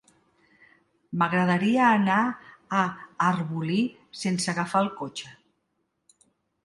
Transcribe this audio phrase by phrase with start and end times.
[1.21, 2.17] M'agradaria anar
[2.79, 2.87] a
[3.29, 3.79] Arbolí
[4.25, 5.35] sense agafar el cotxe.